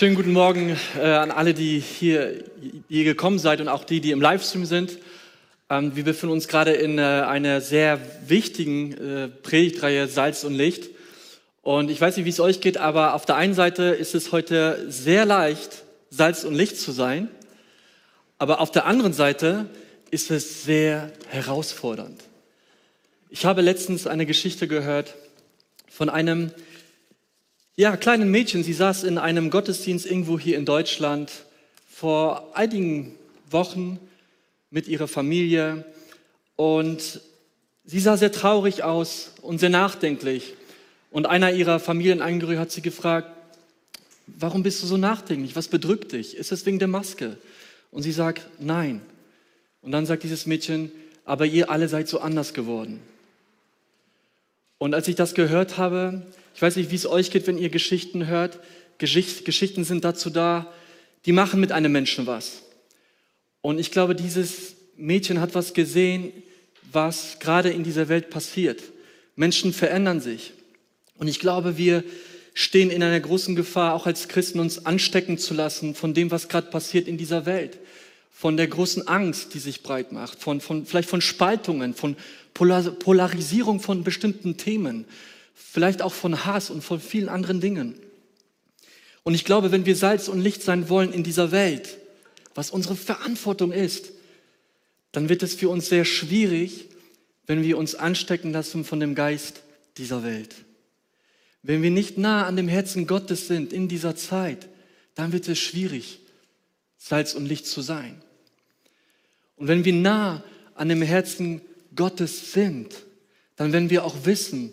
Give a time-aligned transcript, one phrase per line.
[0.00, 2.42] Schönen guten Morgen äh, an alle, die hier,
[2.88, 4.96] hier gekommen seid und auch die, die im Livestream sind.
[5.68, 10.88] Ähm, wir befinden uns gerade in äh, einer sehr wichtigen äh, Predigtreihe Salz und Licht.
[11.60, 14.32] Und ich weiß nicht, wie es euch geht, aber auf der einen Seite ist es
[14.32, 17.28] heute sehr leicht, Salz und Licht zu sein.
[18.38, 19.66] Aber auf der anderen Seite
[20.10, 22.24] ist es sehr herausfordernd.
[23.28, 25.14] Ich habe letztens eine Geschichte gehört
[25.90, 26.52] von einem
[27.80, 28.62] ja, kleinen Mädchen.
[28.62, 31.32] Sie saß in einem Gottesdienst irgendwo hier in Deutschland
[31.90, 33.14] vor einigen
[33.50, 33.98] Wochen
[34.68, 35.86] mit ihrer Familie
[36.56, 37.22] und
[37.86, 40.56] sie sah sehr traurig aus und sehr nachdenklich.
[41.10, 43.30] Und einer ihrer Familienangehörigen hat sie gefragt,
[44.26, 45.56] warum bist du so nachdenklich?
[45.56, 46.36] Was bedrückt dich?
[46.36, 47.38] Ist es wegen der Maske?
[47.90, 49.00] Und sie sagt, nein.
[49.80, 50.92] Und dann sagt dieses Mädchen,
[51.24, 53.00] aber ihr alle seid so anders geworden.
[54.76, 56.26] Und als ich das gehört habe,
[56.60, 58.58] ich weiß nicht, wie es euch geht, wenn ihr Geschichten hört.
[58.98, 60.70] Geschicht, Geschichten sind dazu da,
[61.24, 62.60] die machen mit einem Menschen was.
[63.62, 66.34] Und ich glaube, dieses Mädchen hat was gesehen,
[66.92, 68.82] was gerade in dieser Welt passiert.
[69.36, 70.52] Menschen verändern sich.
[71.16, 72.04] Und ich glaube, wir
[72.52, 76.50] stehen in einer großen Gefahr, auch als Christen uns anstecken zu lassen von dem, was
[76.50, 77.78] gerade passiert in dieser Welt.
[78.30, 82.16] Von der großen Angst, die sich breit macht, von, von, vielleicht von Spaltungen, von
[82.52, 85.06] Polarisierung von bestimmten Themen,
[85.54, 87.94] vielleicht auch von Hass und von vielen anderen Dingen.
[89.22, 91.98] Und ich glaube, wenn wir Salz und Licht sein wollen in dieser Welt,
[92.54, 94.12] was unsere Verantwortung ist,
[95.12, 96.88] dann wird es für uns sehr schwierig,
[97.46, 99.62] wenn wir uns anstecken lassen von dem Geist
[99.96, 100.54] dieser Welt.
[101.62, 104.68] Wenn wir nicht nah an dem Herzen Gottes sind in dieser Zeit,
[105.14, 106.20] dann wird es schwierig,
[106.96, 108.22] Salz und Licht zu sein.
[109.56, 110.42] Und wenn wir nah
[110.74, 111.60] an dem Herzen
[111.94, 112.94] Gottes sind,
[113.56, 114.72] dann werden wir auch wissen,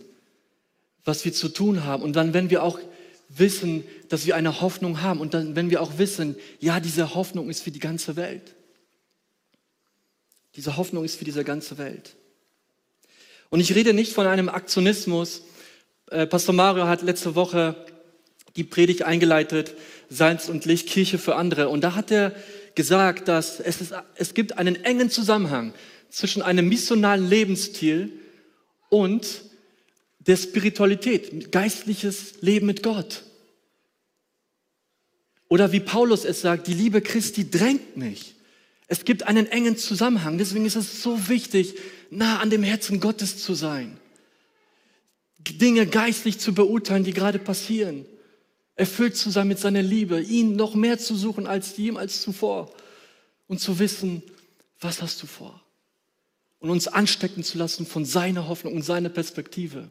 [1.07, 2.03] was wir zu tun haben.
[2.03, 2.79] Und dann werden wir auch
[3.29, 5.21] wissen, dass wir eine Hoffnung haben.
[5.21, 8.55] Und dann werden wir auch wissen, ja, diese Hoffnung ist für die ganze Welt.
[10.57, 12.15] Diese Hoffnung ist für diese ganze Welt.
[13.49, 15.43] Und ich rede nicht von einem Aktionismus.
[16.11, 17.85] Äh, Pastor Mario hat letzte Woche
[18.57, 19.75] die Predigt eingeleitet,
[20.09, 21.69] Salz und Licht, Kirche für andere.
[21.69, 22.35] Und da hat er
[22.75, 25.73] gesagt, dass es, ist, es gibt einen engen Zusammenhang
[26.09, 28.11] zwischen einem missionalen Lebensstil
[28.89, 29.47] und
[30.27, 33.23] der Spiritualität, geistliches Leben mit Gott.
[35.49, 38.35] Oder wie Paulus es sagt, die Liebe Christi drängt mich.
[38.87, 40.37] Es gibt einen engen Zusammenhang.
[40.37, 41.75] Deswegen ist es so wichtig,
[42.09, 43.97] nah an dem Herzen Gottes zu sein.
[45.39, 48.05] Dinge geistlich zu beurteilen, die gerade passieren.
[48.75, 52.73] Erfüllt zu sein mit seiner Liebe, ihn noch mehr zu suchen als jemals zuvor.
[53.47, 54.23] Und zu wissen,
[54.79, 55.63] was hast du vor?
[56.59, 59.89] und uns anstecken zu lassen von seiner Hoffnung und seiner Perspektive.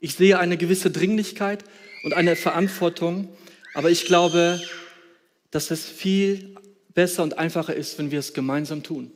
[0.00, 1.64] Ich sehe eine gewisse Dringlichkeit
[2.04, 3.28] und eine Verantwortung,
[3.74, 4.60] aber ich glaube,
[5.50, 6.54] dass es viel
[6.94, 9.10] besser und einfacher ist, wenn wir es gemeinsam tun,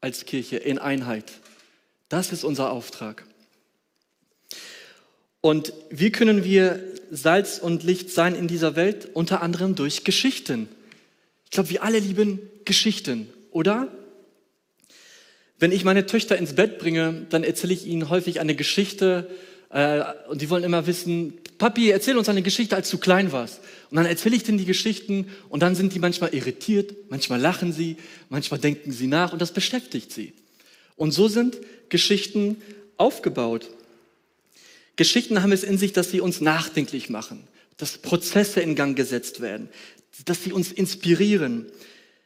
[0.00, 1.32] als Kirche in Einheit.
[2.08, 3.24] Das ist unser Auftrag.
[5.40, 6.80] Und wie können wir
[7.10, 9.08] Salz und Licht sein in dieser Welt?
[9.12, 10.68] Unter anderem durch Geschichten.
[11.44, 13.88] Ich glaube, wir alle lieben Geschichten, oder?
[15.58, 19.28] Wenn ich meine Töchter ins Bett bringe, dann erzähle ich ihnen häufig eine Geschichte
[19.72, 23.60] äh, und die wollen immer wissen, Papi, erzähl uns eine Geschichte, als du klein warst.
[23.90, 27.72] Und dann erzähle ich denen die Geschichten und dann sind die manchmal irritiert, manchmal lachen
[27.72, 27.96] sie,
[28.28, 30.32] manchmal denken sie nach und das beschäftigt sie.
[30.96, 31.56] Und so sind
[31.88, 32.60] Geschichten
[32.96, 33.70] aufgebaut.
[34.96, 37.44] Geschichten haben es in sich, dass sie uns nachdenklich machen,
[37.76, 39.68] dass Prozesse in Gang gesetzt werden,
[40.26, 41.66] dass sie uns inspirieren.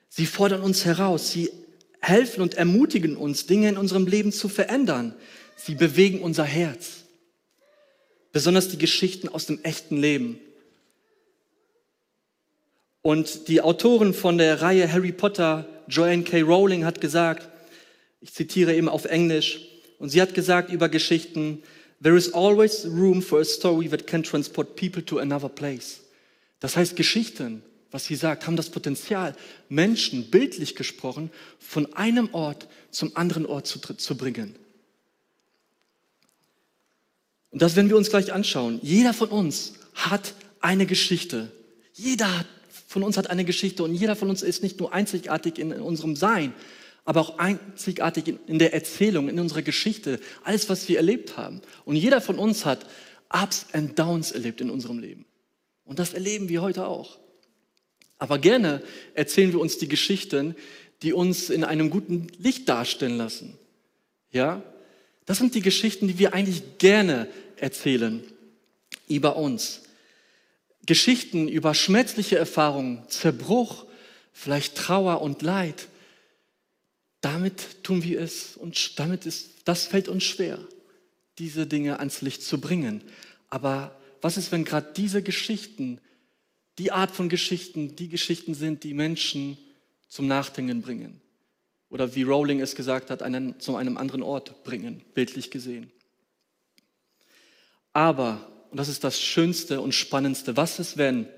[0.09, 1.51] Sie fordern uns heraus, sie
[2.01, 5.15] helfen und ermutigen uns, Dinge in unserem Leben zu verändern.
[5.57, 7.06] Sie bewegen unser Herz.
[8.37, 10.39] Besonders die Geschichten aus dem echten Leben.
[13.01, 16.43] Und die Autorin von der Reihe Harry Potter, Joanne K.
[16.43, 17.49] Rowling, hat gesagt,
[18.21, 19.67] ich zitiere eben auf Englisch,
[19.99, 21.63] und sie hat gesagt über Geschichten,
[22.03, 26.01] There is always room for a story that can transport people to another place.
[26.61, 29.35] Das heißt, Geschichten was sie sagt, haben das Potenzial,
[29.71, 34.55] Menschen, bildlich gesprochen, von einem Ort zum anderen Ort zu, zu bringen.
[37.51, 38.81] Und das werden wir uns gleich anschauen.
[38.83, 41.51] Jeder von uns hat eine Geschichte.
[41.93, 42.45] Jeder
[42.87, 46.17] von uns hat eine Geschichte und jeder von uns ist nicht nur einzigartig in unserem
[46.17, 46.55] Sein,
[47.05, 51.63] aber auch einzigartig in der Erzählung, in unserer Geschichte, alles, was wir erlebt haben.
[51.85, 52.87] Und jeder von uns hat
[53.33, 55.25] Ups and Downs erlebt in unserem Leben.
[55.85, 57.19] Und das erleben wir heute auch.
[58.19, 58.83] Aber gerne
[59.15, 60.57] erzählen wir uns die Geschichten,
[61.03, 63.59] die uns in einem guten Licht darstellen lassen.
[64.31, 64.63] Ja?
[65.27, 68.23] Das sind die Geschichten, die wir eigentlich gerne erzählen
[69.09, 69.83] über uns.
[70.87, 73.87] Geschichten über schmerzliche Erfahrungen, Zerbruch,
[74.33, 75.89] vielleicht Trauer und Leid,
[77.21, 80.61] damit tun wir es und damit ist, das fällt uns schwer,
[81.39, 83.03] diese Dinge ans Licht zu bringen.
[83.49, 86.01] Aber was ist, wenn gerade diese Geschichten,
[86.79, 89.59] die Art von Geschichten, die Geschichten sind, die Menschen
[90.09, 91.21] zum Nachdenken bringen?
[91.89, 95.91] Oder wie Rowling es gesagt hat, einen zu einem anderen Ort bringen, bildlich gesehen.
[97.93, 101.29] Aber, und das ist das Schönste und Spannendste, was ist, wenn,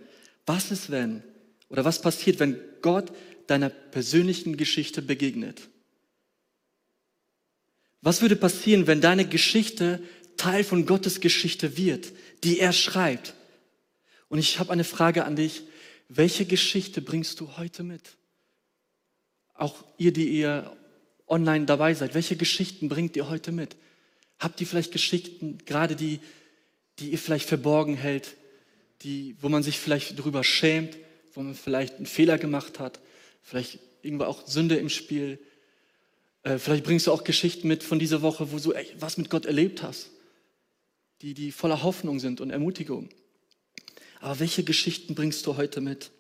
[0.47, 1.23] was ist, wenn,
[1.69, 3.13] oder was passiert, wenn Gott
[3.47, 5.69] deiner persönlichen Geschichte begegnet?
[8.01, 10.03] Was würde passieren, wenn deine Geschichte
[10.37, 12.13] Teil von Gottes Geschichte wird,
[12.45, 13.35] die er schreibt?
[14.29, 15.63] Und ich habe eine Frage an dich.
[16.09, 18.17] Welche Geschichte bringst du heute mit?
[19.59, 20.75] Auch ihr, die ihr
[21.27, 23.77] online dabei seid, welche Geschichten bringt ihr heute mit?
[24.39, 26.21] Habt ihr vielleicht Geschichten, gerade die,
[27.01, 28.37] die ihr vielleicht verborgen hält,
[29.03, 30.97] die, wo man sich vielleicht darüber schämt,
[31.33, 33.01] wo man vielleicht einen Fehler gemacht hat,
[33.43, 35.41] vielleicht irgendwo auch Sünde im Spiel.
[36.45, 39.29] Äh, vielleicht bringst du auch Geschichten mit von dieser Woche, wo du echt was mit
[39.29, 40.11] Gott erlebt hast,
[41.21, 43.09] die, die voller Hoffnung sind und Ermutigung.
[44.21, 46.13] Aber welche Geschichten bringst du heute mit?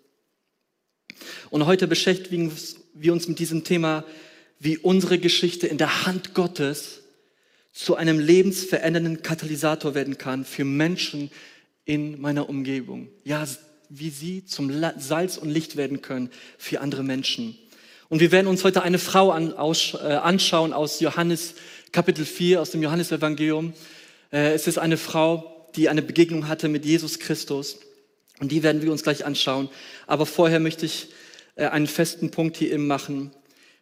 [1.50, 4.04] Und heute beschäftigen wir uns mit diesem Thema,
[4.58, 7.02] wie unsere Geschichte in der Hand Gottes
[7.72, 11.30] zu einem lebensverändernden Katalysator werden kann für Menschen
[11.84, 13.08] in meiner Umgebung.
[13.24, 13.46] Ja,
[13.88, 17.56] wie sie zum Salz und Licht werden können für andere Menschen.
[18.08, 21.54] Und wir werden uns heute eine Frau an, aus, äh, anschauen aus Johannes
[21.92, 23.74] Kapitel 4, aus dem Johannesevangelium.
[24.32, 27.78] Äh, es ist eine Frau, die eine Begegnung hatte mit Jesus Christus.
[28.40, 29.68] Und die werden wir uns gleich anschauen.
[30.06, 31.08] Aber vorher möchte ich
[31.66, 33.32] einen festen Punkt hier eben machen.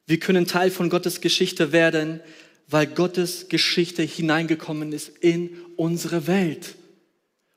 [0.06, 2.20] Wir können Teil von Gottes Geschichte werden,
[2.68, 6.74] weil Gottes Geschichte hineingekommen ist in unsere Welt.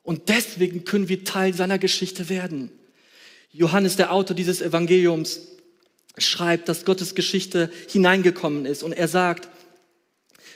[0.03, 2.71] Und deswegen können wir Teil seiner Geschichte werden.
[3.51, 5.41] Johannes, der Autor dieses Evangeliums,
[6.17, 8.83] schreibt, dass Gottes Geschichte hineingekommen ist.
[8.83, 9.47] Und er sagt,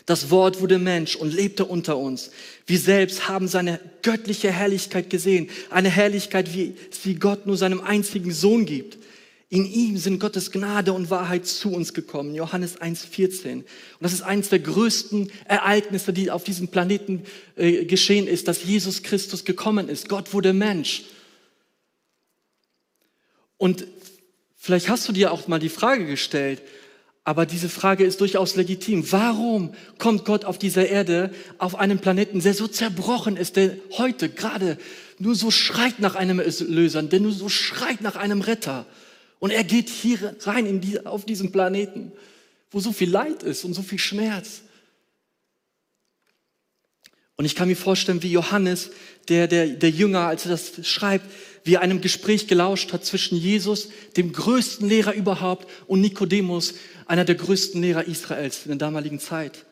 [0.06, 2.32] das Wort wurde Mensch und lebte unter uns.
[2.66, 5.50] Wir selbst haben seine göttliche Herrlichkeit gesehen.
[5.70, 8.98] Eine Herrlichkeit, wie sie Gott nur seinem einzigen Sohn gibt.
[9.54, 12.34] In ihm sind Gottes Gnade und Wahrheit zu uns gekommen.
[12.34, 13.58] Johannes 1,14.
[13.58, 13.66] Und
[14.00, 17.22] das ist eines der größten Ereignisse, die auf diesem Planeten
[17.56, 20.10] äh, geschehen ist, dass Jesus Christus gekommen ist.
[20.10, 21.04] Gott wurde Mensch.
[23.58, 23.86] Und
[24.56, 26.64] vielleicht hast du dir auch mal die Frage gestellt,
[27.24, 29.12] aber diese Frage ist durchaus legitim.
[29.12, 34.30] Warum kommt Gott auf dieser Erde, auf einem Planeten, der so zerbrochen ist, der heute
[34.30, 34.80] gerade
[35.20, 38.88] nur so schreit nach einem Erlöser, der nur so schreit nach einem Retter?
[39.44, 42.14] Und er geht hier rein in die, auf diesen Planeten,
[42.72, 44.62] wo so viel Leid ist und so viel Schmerz.
[47.36, 48.92] Und ich kann mir vorstellen, wie Johannes,
[49.28, 51.30] der, der, der Jünger, als er das schreibt,
[51.66, 56.76] wie er einem Gespräch gelauscht hat zwischen Jesus, dem größten Lehrer überhaupt, und Nikodemus,
[57.06, 59.66] einer der größten Lehrer Israels in der damaligen Zeit.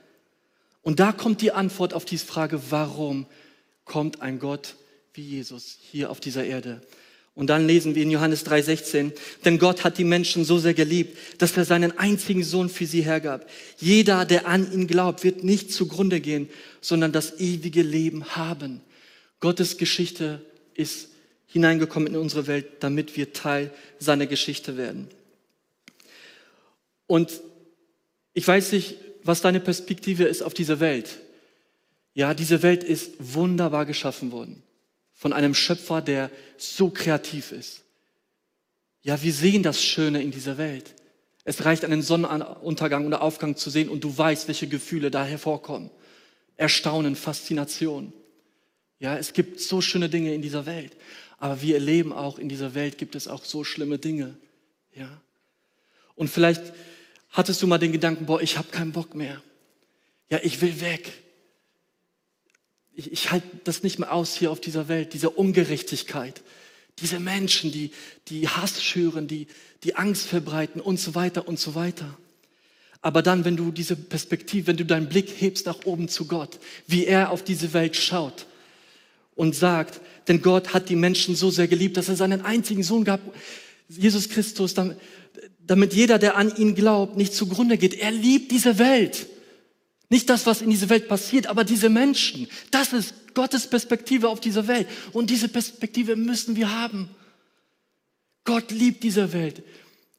[0.82, 3.26] Und da kommt die Antwort auf diese Frage, warum
[3.86, 4.76] kommt ein Gott
[5.14, 6.82] wie Jesus hier auf dieser Erde?
[7.34, 9.14] Und dann lesen wir in Johannes 3:16,
[9.46, 13.04] denn Gott hat die Menschen so sehr geliebt, dass er seinen einzigen Sohn für sie
[13.04, 13.50] hergab.
[13.78, 16.50] Jeder, der an ihn glaubt, wird nicht zugrunde gehen,
[16.82, 18.82] sondern das ewige Leben haben.
[19.40, 20.42] Gottes Geschichte
[20.74, 21.10] ist
[21.48, 25.08] hineingekommen in unsere Welt, damit wir Teil seiner Geschichte werden.
[27.08, 27.42] Und
[28.34, 31.20] ich weiß nicht, was deine Perspektive ist auf diese Welt.
[32.14, 34.64] Ja, diese Welt ist wunderbar geschaffen worden
[35.22, 37.84] von einem Schöpfer, der so kreativ ist.
[39.04, 40.96] Ja, wir sehen das Schöne in dieser Welt.
[41.44, 45.92] Es reicht, einen Sonnenuntergang oder Aufgang zu sehen und du weißt, welche Gefühle da hervorkommen.
[46.58, 48.14] Erstaunen, Faszination.
[48.98, 50.98] Ja, es gibt so schöne Dinge in dieser Welt.
[51.38, 54.36] Aber wir erleben auch, in dieser Welt gibt es auch so schlimme Dinge.
[54.96, 55.22] Ja.
[56.16, 56.64] Und vielleicht
[57.30, 59.40] hattest du mal den Gedanken, boah, ich habe keinen Bock mehr.
[60.32, 61.12] Ja, ich will weg.
[62.96, 66.42] Ich, ich halte das nicht mehr aus hier auf dieser Welt, diese Ungerechtigkeit.
[67.00, 67.92] Diese Menschen, die,
[68.28, 69.48] die Hass schüren, die,
[69.84, 72.18] die Angst verbreiten und so weiter und so weiter.
[73.02, 76.60] Aber dann, wenn du diese Perspektive, wenn du deinen Blick hebst nach oben zu Gott,
[76.86, 78.46] wie er auf diese Welt schaut
[79.36, 83.04] und sagt, denn Gott hat die Menschen so sehr geliebt, dass er seinen einzigen Sohn
[83.04, 83.22] gab,
[83.90, 84.98] Jesus Christus, damit,
[85.66, 87.96] damit jeder, der an ihn glaubt, nicht zugrunde geht.
[87.96, 89.26] Er liebt diese Welt.
[90.12, 92.50] Nicht das, was in dieser Welt passiert, aber diese Menschen.
[92.70, 94.86] Das ist Gottes Perspektive auf diese Welt.
[95.14, 97.10] Und diese Perspektive müssen wir haben.
[98.44, 99.64] Gott liebt diese Welt.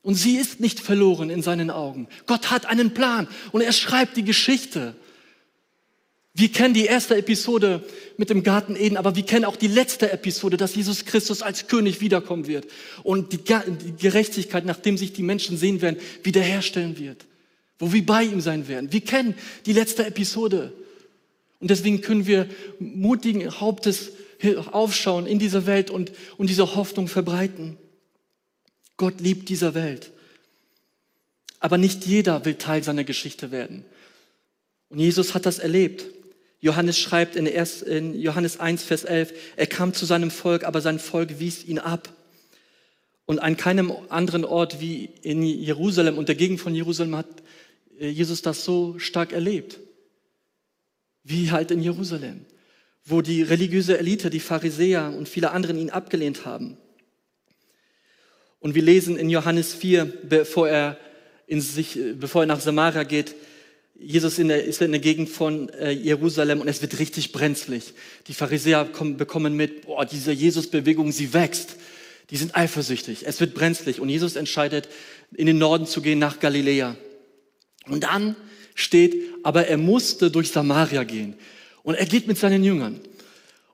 [0.00, 2.08] Und sie ist nicht verloren in seinen Augen.
[2.26, 4.94] Gott hat einen Plan und er schreibt die Geschichte.
[6.32, 7.84] Wir kennen die erste Episode
[8.16, 11.66] mit dem Garten Eden, aber wir kennen auch die letzte Episode, dass Jesus Christus als
[11.66, 12.66] König wiederkommen wird
[13.02, 13.40] und die,
[13.98, 17.26] Gerechtigkeit, nachdem sich die Menschen sehen werden, wiederherstellen wird,
[17.82, 18.92] wo wir bei ihm sein werden.
[18.92, 19.34] Wir kennen
[19.66, 20.72] die letzte Episode
[21.58, 22.48] und deswegen können wir
[22.78, 24.12] mutigen Hauptes
[24.70, 27.76] aufschauen in dieser Welt und, und diese Hoffnung verbreiten.
[28.96, 30.12] Gott liebt dieser Welt.
[31.58, 33.84] Aber nicht jeder will Teil seiner Geschichte werden.
[34.88, 36.04] Und Jesus hat das erlebt.
[36.60, 41.00] Johannes schreibt in, in Johannes 1, Vers 11, er kam zu seinem Volk, aber sein
[41.00, 42.08] Volk wies ihn ab.
[43.26, 47.26] Und an keinem anderen Ort wie in Jerusalem und der Gegend von Jerusalem hat
[48.10, 49.78] Jesus das so stark erlebt.
[51.24, 52.44] Wie halt in Jerusalem,
[53.04, 56.76] wo die religiöse Elite, die Pharisäer und viele anderen ihn abgelehnt haben.
[58.58, 60.98] Und wir lesen in Johannes 4, bevor er,
[61.46, 63.34] in sich, bevor er nach Samaria geht,
[63.98, 67.94] Jesus in der, ist in der Gegend von äh, Jerusalem und es wird richtig brenzlig.
[68.26, 71.76] Die Pharisäer kommen, bekommen mit, boah, diese Jesus-Bewegung, sie wächst.
[72.30, 73.26] Die sind eifersüchtig.
[73.26, 74.88] Es wird brenzlig und Jesus entscheidet,
[75.34, 76.96] in den Norden zu gehen, nach Galiläa.
[77.86, 78.36] Und dann
[78.74, 81.34] steht, aber er musste durch Samaria gehen.
[81.82, 83.00] Und er geht mit seinen Jüngern.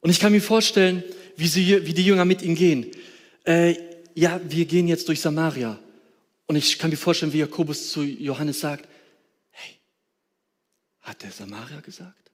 [0.01, 1.05] Und ich kann mir vorstellen,
[1.37, 2.87] wie, sie, wie die Jünger mit ihm gehen.
[3.45, 3.77] Äh,
[4.15, 5.79] ja, wir gehen jetzt durch Samaria.
[6.47, 8.89] Und ich kann mir vorstellen, wie Jakobus zu Johannes sagt,
[11.09, 12.31] hat der Samaria gesagt?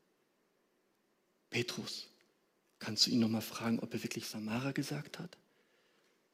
[1.48, 2.08] Petrus,
[2.80, 5.36] kannst du ihn nochmal fragen, ob er wirklich Samaria gesagt hat?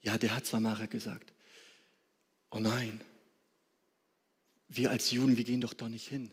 [0.03, 1.33] Ja, der hat Samaria gesagt.
[2.51, 3.01] Oh nein,
[4.71, 6.31] wir als Juden, wir gehen doch da nicht hin.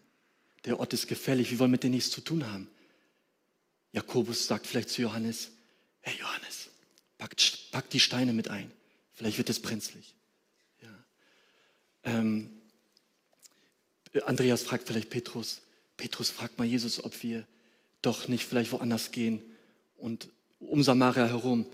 [0.65, 2.69] Der Ort ist gefährlich, wir wollen mit denen nichts zu tun haben.
[3.91, 5.51] Jakobus sagt vielleicht zu Johannes,
[6.01, 6.69] hey Johannes,
[7.17, 7.35] pack,
[7.71, 8.71] pack die Steine mit ein,
[9.13, 10.13] vielleicht wird es brenzlig.
[10.81, 11.05] Ja.
[12.03, 12.51] Ähm,
[14.25, 15.61] Andreas fragt vielleicht Petrus,
[15.95, 17.45] Petrus fragt mal Jesus, ob wir
[18.01, 19.41] doch nicht vielleicht woanders gehen
[19.97, 20.29] und
[20.59, 21.65] um Samaria herum.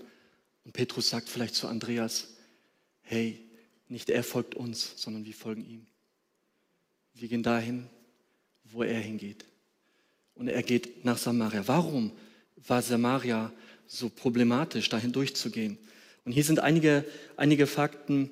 [0.64, 2.28] Und Petrus sagt vielleicht zu Andreas,
[3.02, 3.38] hey,
[3.88, 5.86] nicht er folgt uns, sondern wir folgen ihm.
[7.14, 7.86] Wir gehen dahin,
[8.64, 9.44] wo er hingeht.
[10.34, 11.62] Und er geht nach Samaria.
[11.66, 12.10] Warum
[12.66, 13.52] war Samaria
[13.86, 15.78] so problematisch, dahin durchzugehen?
[16.24, 17.04] Und hier sind einige,
[17.36, 18.30] einige Fakten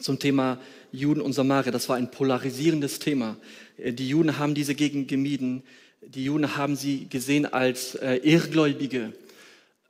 [0.00, 0.58] zum Thema
[0.92, 1.70] Juden und Samaria.
[1.70, 3.36] Das war ein polarisierendes Thema.
[3.76, 5.62] Äh, die Juden haben diese Gegend gemieden.
[6.00, 9.12] Die Juden haben sie gesehen als äh, Irrgläubige.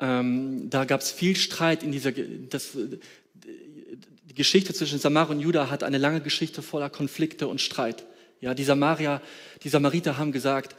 [0.00, 2.10] Ähm, da gab es viel Streit in dieser.
[2.10, 2.76] Das,
[4.28, 8.04] die Geschichte zwischen Samaria und Juda hat eine lange Geschichte voller Konflikte und Streit.
[8.40, 9.22] Ja, die Samaria,
[9.62, 10.76] die Samariter haben gesagt,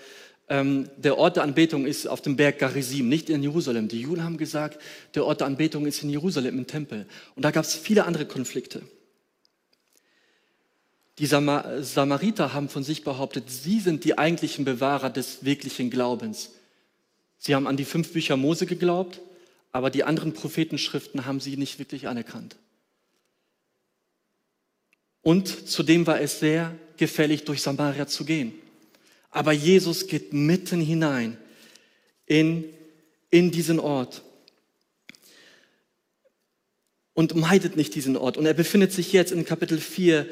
[0.50, 3.88] ähm, der Ort der Anbetung ist auf dem Berg Garizim, nicht in Jerusalem.
[3.88, 4.82] Die Juden haben gesagt,
[5.14, 7.06] der Ort der Anbetung ist in Jerusalem im Tempel.
[7.36, 8.84] Und da gab es viele andere Konflikte.
[11.20, 16.52] Die Samariter haben von sich behauptet, sie sind die eigentlichen Bewahrer des wirklichen Glaubens.
[17.40, 19.20] Sie haben an die fünf Bücher Mose geglaubt,
[19.72, 22.56] aber die anderen Prophetenschriften haben sie nicht wirklich anerkannt.
[25.22, 28.54] Und zudem war es sehr gefährlich, durch Samaria zu gehen.
[29.30, 31.38] Aber Jesus geht mitten hinein
[32.26, 32.66] in,
[33.30, 34.24] in diesen Ort
[37.14, 38.38] und meidet nicht diesen Ort.
[38.38, 40.28] Und er befindet sich jetzt in Kapitel 4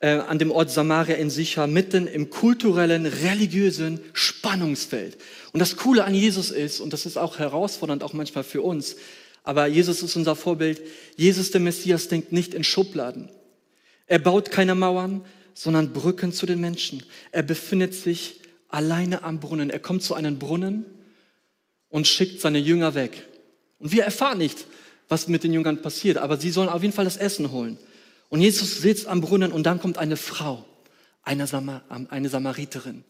[0.00, 5.16] äh, an dem Ort Samaria in Sicher, mitten im kulturellen, religiösen Spannungsfeld.
[5.52, 8.96] Und das Coole an Jesus ist, und das ist auch herausfordernd, auch manchmal für uns,
[9.42, 10.82] aber Jesus ist unser Vorbild.
[11.16, 13.30] Jesus, der Messias, denkt nicht in Schubladen.
[14.06, 15.24] Er baut keine Mauern,
[15.56, 17.02] sondern Brücken zu den Menschen.
[17.32, 19.70] Er befindet sich alleine am Brunnen.
[19.70, 20.84] Er kommt zu einem Brunnen
[21.88, 23.26] und schickt seine Jünger weg.
[23.78, 24.66] Und wir erfahren nicht,
[25.08, 27.78] was mit den Jüngern passiert, aber sie sollen auf jeden Fall das Essen holen.
[28.28, 30.66] Und Jesus sitzt am Brunnen und dann kommt eine Frau,
[31.22, 33.02] eine, Samar eine Samariterin.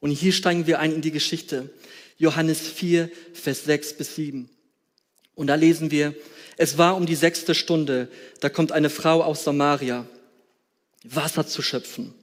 [0.00, 1.68] Und hier steigen wir ein in die Geschichte.
[2.16, 4.48] Johannes 4, Vers 6 bis 7.
[5.34, 6.14] Und da lesen wir,
[6.56, 8.08] es war um die sechste Stunde,
[8.40, 10.06] da kommt eine Frau aus Samaria,
[11.04, 12.14] Wasser zu schöpfen.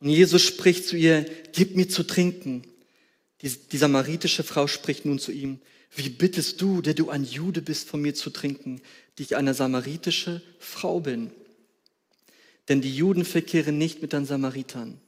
[0.00, 2.64] Und Jesus spricht zu ihr, gib mir zu trinken.
[3.42, 5.60] Die, die samaritische Frau spricht nun zu ihm,
[5.94, 8.80] wie bittest du, der du ein Jude bist, von mir zu trinken,
[9.18, 11.30] die ich eine samaritische Frau bin?
[12.68, 15.00] Denn die Juden verkehren nicht mit den Samaritern.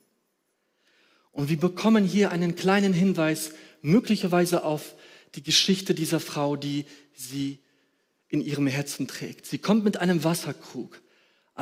[1.30, 4.94] Und wir bekommen hier einen kleinen Hinweis, möglicherweise auf
[5.34, 7.58] die Geschichte dieser Frau, die sie
[8.28, 9.46] in ihrem Herzen trägt.
[9.46, 11.00] Sie kommt mit einem Wasserkrug,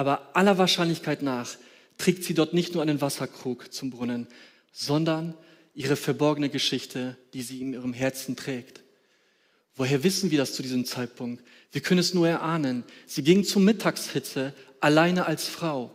[0.01, 1.59] aber aller Wahrscheinlichkeit nach
[1.99, 4.29] trägt sie dort nicht nur einen Wasserkrug zum Brunnen,
[4.73, 5.35] sondern
[5.75, 8.81] ihre verborgene Geschichte, die sie in ihrem Herzen trägt.
[9.77, 11.45] Woher wissen wir das zu diesem Zeitpunkt?
[11.71, 12.85] Wir können es nur erahnen.
[13.07, 15.95] Sie ging zur Mittagshitze alleine als Frau.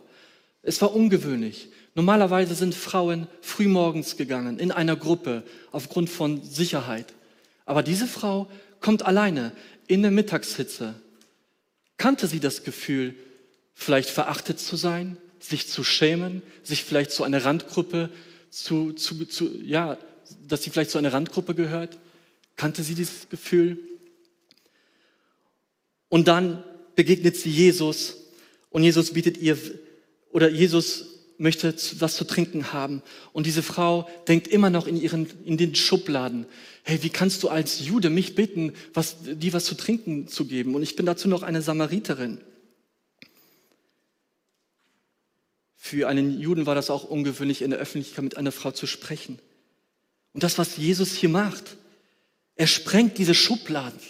[0.62, 1.70] Es war ungewöhnlich.
[1.96, 7.12] Normalerweise sind Frauen frühmorgens gegangen in einer Gruppe aufgrund von Sicherheit.
[7.64, 8.48] Aber diese Frau
[8.78, 9.50] kommt alleine
[9.88, 10.94] in der Mittagshitze.
[11.96, 13.16] Kannte sie das Gefühl,
[13.76, 18.10] vielleicht verachtet zu sein, sich zu schämen, sich vielleicht zu einer Randgruppe
[18.50, 19.98] zu, zu, zu ja,
[20.48, 21.98] dass sie vielleicht zu einer Randgruppe gehört?
[22.56, 23.78] Kannte sie dieses Gefühl?
[26.08, 26.64] Und dann
[26.96, 28.16] begegnet sie Jesus
[28.70, 29.58] und Jesus bietet ihr,
[30.32, 33.02] oder Jesus möchte was zu trinken haben.
[33.34, 36.46] Und diese Frau denkt immer noch in, ihren, in den Schubladen.
[36.82, 40.74] Hey, wie kannst du als Jude mich bitten, was, die was zu trinken zu geben?
[40.74, 42.40] Und ich bin dazu noch eine Samariterin.
[45.86, 49.38] Für einen Juden war das auch ungewöhnlich, in der Öffentlichkeit mit einer Frau zu sprechen.
[50.32, 51.76] Und das, was Jesus hier macht,
[52.56, 54.00] er sprengt diese Schubladen.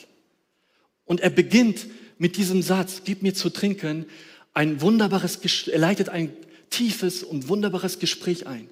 [1.05, 4.07] Und er beginnt mit diesem Satz, gib mir zu trinken,
[4.55, 6.35] ein wunderbares, er leitet ein
[6.71, 8.71] tiefes und wunderbares Gespräch ein.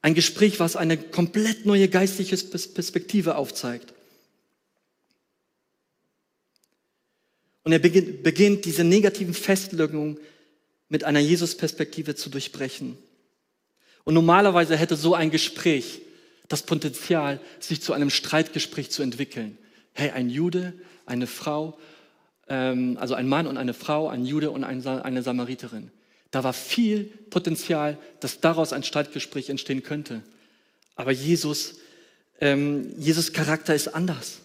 [0.00, 3.93] Ein Gespräch, was eine komplett neue geistliche Perspektive aufzeigt.
[7.64, 10.18] Und er beginnt, beginnt diese negativen Festlegungen
[10.88, 12.96] mit einer Jesus-Perspektive zu durchbrechen.
[14.04, 16.02] Und normalerweise hätte so ein Gespräch
[16.48, 19.58] das Potenzial, sich zu einem Streitgespräch zu entwickeln.
[19.94, 20.74] Hey, ein Jude,
[21.06, 21.78] eine Frau
[22.48, 25.90] ähm, also ein Mann und eine Frau, ein Jude und eine Samariterin.
[26.30, 30.22] Da war viel Potenzial, dass daraus ein Streitgespräch entstehen könnte.
[30.96, 31.76] Aber Jesus,
[32.40, 34.40] ähm, Jesus Charakter ist anders.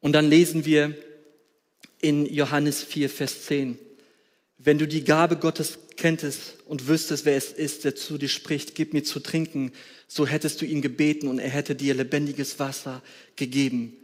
[0.00, 0.96] Und dann lesen wir
[2.00, 3.78] in Johannes 4, Vers 10,
[4.58, 8.74] wenn du die Gabe Gottes kenntest und wüsstest, wer es ist, der zu dir spricht,
[8.74, 9.72] gib mir zu trinken,
[10.06, 13.02] so hättest du ihn gebeten und er hätte dir lebendiges Wasser
[13.36, 13.96] gegeben.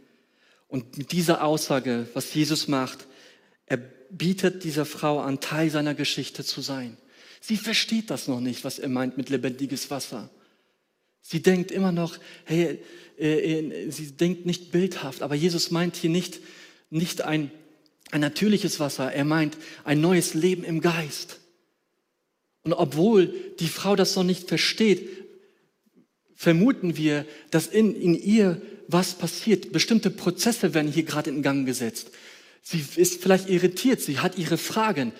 [0.67, 3.07] Und mit dieser Aussage, was Jesus macht,
[3.65, 6.97] er bietet dieser Frau an, Teil seiner Geschichte zu sein.
[7.41, 10.29] Sie versteht das noch nicht, was er meint mit lebendiges Wasser.
[11.27, 12.77] Sie denkt immer noch, hey,
[13.17, 16.39] äh, äh, sie denkt nicht bildhaft, aber Jesus meint hier nicht,
[16.91, 17.49] nicht ein,
[18.11, 21.39] ein natürliches Wasser, er meint ein neues Leben im Geist.
[22.61, 25.09] Und obwohl die Frau das noch nicht versteht,
[26.35, 29.71] vermuten wir, dass in, in ihr was passiert.
[29.71, 32.11] Bestimmte Prozesse werden hier gerade in Gang gesetzt.
[32.61, 35.11] Sie ist vielleicht irritiert, sie hat ihre Fragen.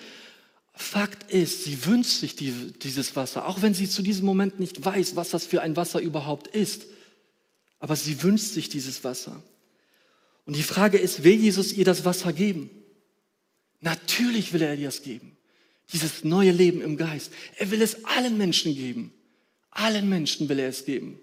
[0.76, 4.84] Fakt ist, sie wünscht sich die, dieses Wasser, auch wenn sie zu diesem Moment nicht
[4.84, 6.86] weiß, was das für ein Wasser überhaupt ist.
[7.78, 9.42] Aber sie wünscht sich dieses Wasser.
[10.44, 12.70] Und die Frage ist, will Jesus ihr das Wasser geben?
[13.80, 15.36] Natürlich will er ihr das geben.
[15.92, 17.32] Dieses neue Leben im Geist.
[17.56, 19.12] Er will es allen Menschen geben.
[19.70, 21.18] Allen Menschen will er es geben.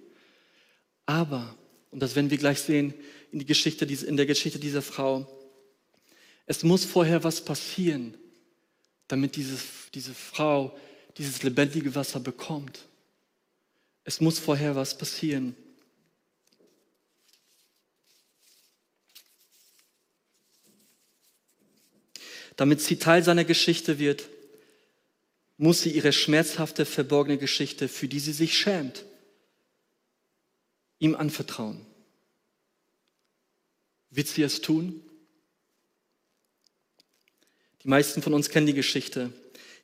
[1.05, 1.55] Aber
[1.93, 2.95] und das werden wir gleich sehen
[3.31, 5.27] in, die Geschichte, in der Geschichte dieser Frau.
[6.47, 8.17] Es muss vorher was passieren,
[9.13, 9.59] damit diese,
[9.93, 10.75] diese Frau
[11.19, 12.87] dieses lebendige Wasser bekommt.
[14.03, 15.55] Es muss vorher was passieren.
[22.55, 24.27] Damit sie Teil seiner Geschichte wird,
[25.57, 29.05] muss sie ihre schmerzhafte, verborgene Geschichte, für die sie sich schämt,
[30.97, 31.85] ihm anvertrauen.
[34.09, 35.03] Wird sie es tun?
[37.83, 39.31] Die meisten von uns kennen die Geschichte.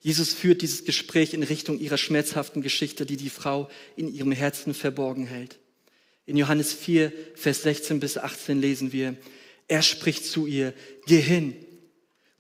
[0.02, 4.74] Jesus führt dieses Gespräch in Richtung ihrer schmerzhaften Geschichte, die die Frau in ihrem Herzen
[4.74, 5.60] verborgen hält.
[6.26, 9.18] In Johannes 4, Vers 16 bis 18 lesen wir,
[9.68, 10.74] er spricht zu ihr,
[11.06, 11.56] geh hin,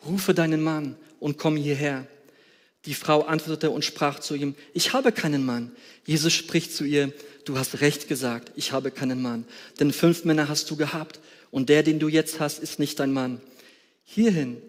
[0.05, 2.07] rufe deinen Mann und komm hierher.
[2.85, 5.73] Die Frau antwortete und sprach zu ihm, ich habe keinen Mann.
[6.05, 7.11] Jesus spricht zu ihr,
[7.43, 9.45] du hast recht gesagt, ich habe keinen Mann.
[9.79, 11.19] Denn fünf Männer hast du gehabt
[11.51, 13.41] und der, den du jetzt hast, ist nicht dein Mann.
[14.05, 14.61] Hierhin,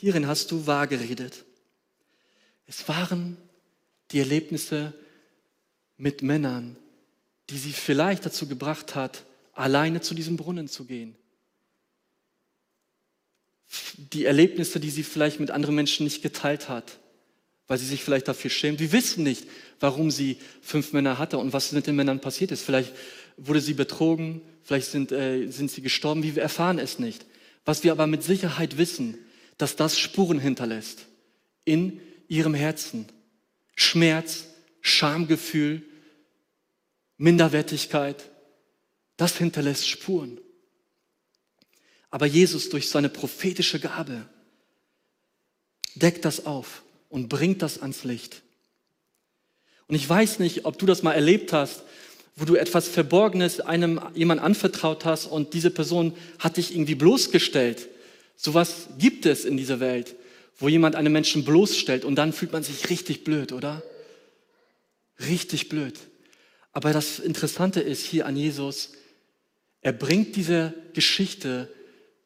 [0.00, 1.44] hierin hast du wahr geredet.
[2.66, 3.36] Es waren
[4.10, 4.94] die Erlebnisse
[5.96, 6.76] mit Männern,
[7.50, 11.16] die sie vielleicht dazu gebracht hat, alleine zu diesem Brunnen zu gehen.
[14.12, 16.98] Die Erlebnisse, die sie vielleicht mit anderen Menschen nicht geteilt hat
[17.68, 18.80] weil sie sich vielleicht dafür schämt.
[18.80, 19.44] Wir wissen nicht,
[19.78, 22.62] warum sie fünf Männer hatte und was mit den Männern passiert ist.
[22.62, 22.92] Vielleicht
[23.36, 27.26] wurde sie betrogen, vielleicht sind, äh, sind sie gestorben, wir erfahren es nicht.
[27.66, 29.18] Was wir aber mit Sicherheit wissen,
[29.58, 31.06] dass das Spuren hinterlässt
[31.64, 33.06] in ihrem Herzen.
[33.74, 34.46] Schmerz,
[34.80, 35.82] Schamgefühl,
[37.16, 38.30] Minderwertigkeit,
[39.16, 40.40] das hinterlässt Spuren.
[42.10, 44.26] Aber Jesus durch seine prophetische Gabe
[45.94, 48.42] deckt das auf und bringt das ans Licht.
[49.88, 51.82] Und ich weiß nicht, ob du das mal erlebt hast,
[52.36, 57.88] wo du etwas Verborgenes einem jemand anvertraut hast und diese Person hat dich irgendwie bloßgestellt.
[58.40, 60.14] Sowas gibt es in dieser Welt,
[60.58, 63.82] wo jemand einen Menschen bloßstellt und dann fühlt man sich richtig blöd, oder?
[65.18, 65.98] Richtig blöd.
[66.70, 68.92] Aber das Interessante ist hier an Jesus,
[69.80, 71.68] er bringt diese Geschichte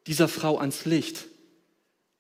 [0.07, 1.25] dieser Frau ans Licht.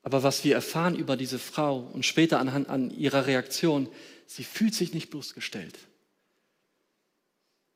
[0.02, 3.88] Aber was wir erfahren über diese Frau und später anhand an ihrer Reaktion,
[4.26, 5.78] sie fühlt sich nicht bloßgestellt.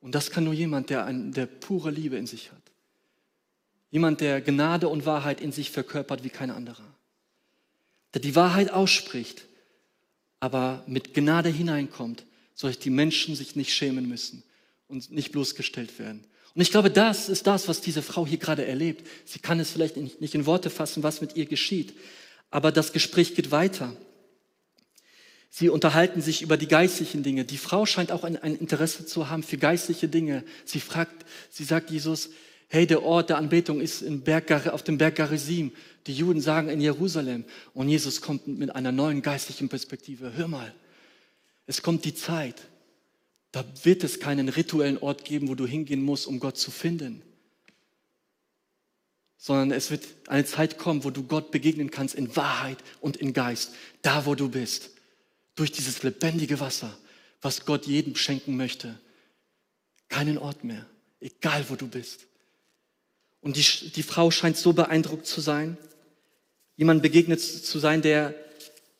[0.00, 2.65] Und das kann nur jemand, der, ein, der pure Liebe in sich hat.
[3.90, 6.84] Jemand, der Gnade und Wahrheit in sich verkörpert wie kein anderer.
[8.14, 9.46] Der die Wahrheit ausspricht,
[10.40, 14.42] aber mit Gnade hineinkommt, sodass die Menschen sich nicht schämen müssen
[14.88, 16.24] und nicht bloßgestellt werden.
[16.54, 19.06] Und ich glaube, das ist das, was diese Frau hier gerade erlebt.
[19.26, 21.94] Sie kann es vielleicht nicht in Worte fassen, was mit ihr geschieht.
[22.50, 23.94] Aber das Gespräch geht weiter.
[25.50, 27.44] Sie unterhalten sich über die geistlichen Dinge.
[27.44, 30.44] Die Frau scheint auch ein, ein, Interesse zu haben für geistliche Dinge.
[30.64, 32.30] Sie fragt, sie sagt Jesus,
[32.68, 35.72] hey, der Ort der Anbetung ist Berg, auf dem Berg Garizim.
[36.06, 37.44] Die Juden sagen in Jerusalem.
[37.74, 40.32] Und Jesus kommt mit einer neuen geistlichen Perspektive.
[40.34, 40.74] Hör mal,
[41.66, 42.62] es kommt die Zeit,
[43.52, 47.22] da wird es keinen rituellen Ort geben, wo du hingehen musst, um Gott zu finden.
[49.38, 53.32] Sondern es wird eine Zeit kommen, wo du Gott begegnen kannst in Wahrheit und in
[53.32, 54.90] Geist, da wo du bist.
[55.54, 56.96] Durch dieses lebendige Wasser,
[57.40, 58.98] was Gott jedem schenken möchte.
[60.08, 60.86] Keinen Ort mehr,
[61.20, 62.26] egal wo du bist.
[63.46, 65.78] Und die, die Frau scheint so beeindruckt zu sein,
[66.76, 68.34] jemand begegnet zu sein, der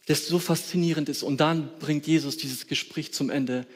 [0.06, 1.24] das so faszinierend ist.
[1.24, 3.66] Und dann bringt Jesus dieses Gespräch zum Ende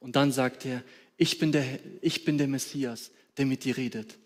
[0.00, 0.82] und dann sagt er,
[1.16, 4.18] ich bin der, ich bin der Messias, der mit dir redet.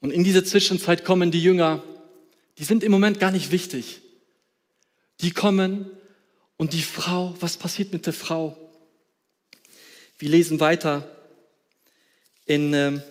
[0.00, 1.84] Und in diese Zwischenzeit kommen die Jünger,
[2.58, 4.00] die sind im Moment gar nicht wichtig.
[5.20, 5.88] Die kommen
[6.56, 8.58] und die Frau, was passiert mit der Frau?
[10.18, 11.08] Wir lesen weiter
[12.44, 13.02] in ähm,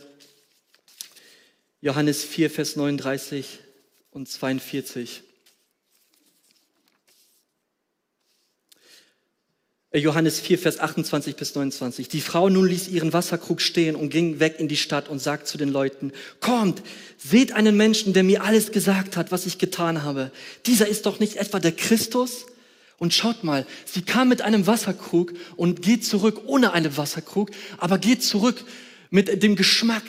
[1.85, 3.59] Johannes 4, Vers 39
[4.09, 5.21] und 42.
[9.91, 12.09] Äh, Johannes 4, Vers 28 bis 29.
[12.09, 15.47] Die Frau nun ließ ihren Wasserkrug stehen und ging weg in die Stadt und sagt
[15.47, 16.81] zu den Leuten, kommt,
[17.19, 20.31] seht einen Menschen, der mir alles gesagt hat, was ich getan habe.
[20.65, 22.47] Dieser ist doch nicht etwa der Christus?
[22.97, 27.99] Und schaut mal, sie kam mit einem Wasserkrug und geht zurück ohne einen Wasserkrug, aber
[27.99, 28.65] geht zurück
[29.11, 30.01] mit dem Geschmack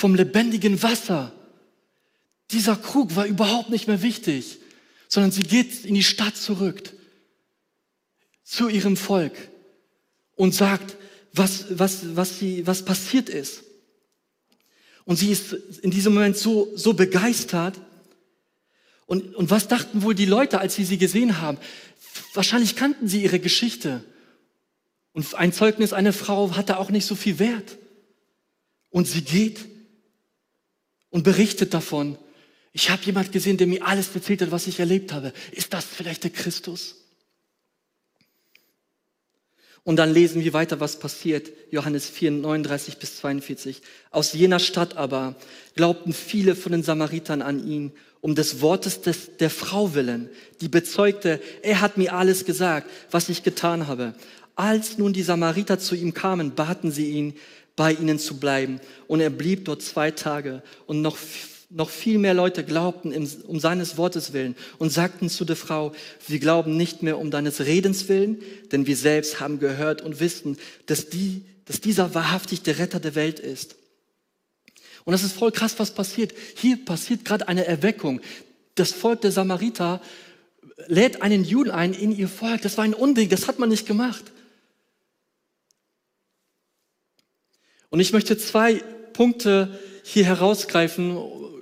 [0.00, 1.30] vom lebendigen Wasser.
[2.52, 4.56] Dieser Krug war überhaupt nicht mehr wichtig,
[5.08, 6.94] sondern sie geht in die Stadt zurück
[8.42, 9.34] zu ihrem Volk
[10.36, 10.96] und sagt,
[11.34, 13.62] was, was, was, sie, was passiert ist.
[15.04, 17.78] Und sie ist in diesem Moment so, so begeistert.
[19.04, 21.58] Und, und was dachten wohl die Leute, als sie sie gesehen haben?
[22.32, 24.02] Wahrscheinlich kannten sie ihre Geschichte.
[25.12, 27.76] Und ein Zeugnis einer Frau hatte auch nicht so viel Wert.
[28.88, 29.69] Und sie geht
[31.10, 32.18] und berichtet davon.
[32.72, 35.32] Ich habe jemand gesehen, der mir alles erzählt hat, was ich erlebt habe.
[35.52, 36.96] Ist das vielleicht der Christus?
[39.82, 41.50] Und dann lesen wir weiter, was passiert.
[41.70, 43.80] Johannes 4, 39 bis 42.
[44.10, 45.36] Aus jener Stadt aber
[45.74, 50.28] glaubten viele von den Samaritern an ihn, um des Wortes des, der Frau willen,
[50.60, 54.14] die bezeugte, er hat mir alles gesagt, was ich getan habe.
[54.56, 57.34] Als nun die Samariter zu ihm kamen, baten sie ihn,
[57.80, 58.78] bei ihnen zu bleiben.
[59.06, 60.62] Und er blieb dort zwei Tage.
[60.84, 61.16] Und noch
[61.70, 63.14] noch viel mehr Leute glaubten
[63.46, 65.92] um seines Wortes willen und sagten zu der Frau,
[66.26, 70.58] wir glauben nicht mehr um deines Redens willen, denn wir selbst haben gehört und wissen,
[70.86, 73.76] dass, die, dass dieser wahrhaftig der Retter der Welt ist.
[75.04, 76.34] Und das ist voll krass, was passiert.
[76.56, 78.20] Hier passiert gerade eine Erweckung.
[78.74, 80.02] Das Volk der Samariter
[80.86, 82.60] lädt einen Juden ein in ihr Volk.
[82.60, 84.24] Das war ein Unding, das hat man nicht gemacht.
[87.90, 91.18] Und ich möchte zwei Punkte hier herausgreifen,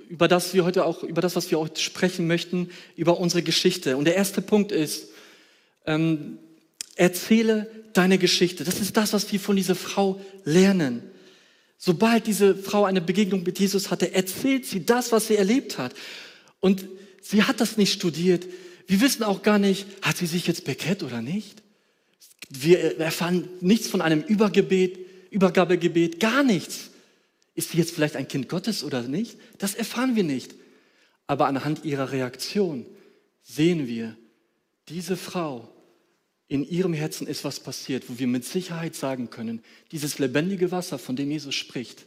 [0.07, 3.97] über das wir heute auch, über das, was wir heute sprechen möchten, über unsere Geschichte.
[3.97, 5.09] Und der erste Punkt ist,
[5.85, 6.37] ähm,
[6.95, 8.63] erzähle deine Geschichte.
[8.63, 11.03] Das ist das, was wir von dieser Frau lernen.
[11.77, 15.93] Sobald diese Frau eine Begegnung mit Jesus hatte, erzählt sie das, was sie erlebt hat.
[16.59, 16.85] Und
[17.21, 18.45] sie hat das nicht studiert.
[18.85, 21.63] Wir wissen auch gar nicht, hat sie sich jetzt bekehrt oder nicht?
[22.49, 26.89] Wir erfahren nichts von einem Übergebet, Übergabegebet, gar nichts.
[27.55, 29.37] Ist sie jetzt vielleicht ein Kind Gottes oder nicht?
[29.57, 30.55] Das erfahren wir nicht.
[31.27, 32.85] Aber anhand ihrer Reaktion
[33.43, 34.15] sehen wir,
[34.87, 35.69] diese Frau,
[36.47, 40.97] in ihrem Herzen ist was passiert, wo wir mit Sicherheit sagen können, dieses lebendige Wasser,
[40.97, 42.05] von dem Jesus spricht,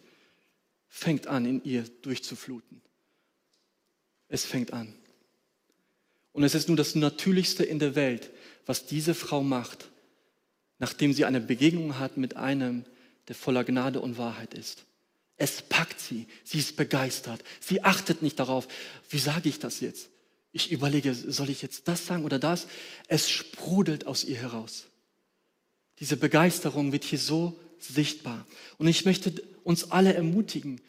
[0.88, 2.82] fängt an, in ihr durchzufluten.
[4.28, 4.94] Es fängt an.
[6.32, 8.30] Und es ist nun das Natürlichste in der Welt,
[8.66, 9.90] was diese Frau macht,
[10.78, 12.84] nachdem sie eine Begegnung hat mit einem,
[13.32, 14.84] der voller Gnade und Wahrheit ist.
[15.38, 16.26] Es packt sie.
[16.44, 17.42] Sie ist begeistert.
[17.60, 18.68] Sie achtet nicht darauf,
[19.08, 20.10] wie sage ich das jetzt?
[20.52, 22.66] Ich überlege, soll ich jetzt das sagen oder das?
[23.08, 24.84] Es sprudelt aus ihr heraus.
[25.98, 28.46] Diese Begeisterung wird hier so sichtbar.
[28.76, 30.82] Und ich möchte uns alle ermutigen,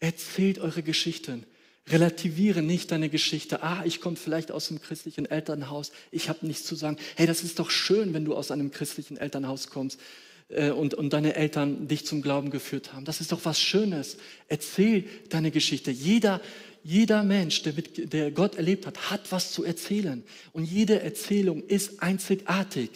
[0.00, 1.44] erzählt eure Geschichten.
[1.88, 3.62] Relativiere nicht deine Geschichte.
[3.62, 5.92] Ah, ich komme vielleicht aus einem christlichen Elternhaus.
[6.12, 6.96] Ich habe nichts zu sagen.
[7.16, 10.00] Hey, das ist doch schön, wenn du aus einem christlichen Elternhaus kommst
[10.48, 13.04] und, und deine Eltern dich zum Glauben geführt haben.
[13.04, 14.16] Das ist doch was Schönes.
[14.48, 15.90] Erzähl deine Geschichte.
[15.90, 16.40] Jeder,
[16.82, 20.24] jeder Mensch, der, mit, der Gott erlebt hat, hat was zu erzählen.
[20.52, 22.90] Und jede Erzählung ist einzigartig.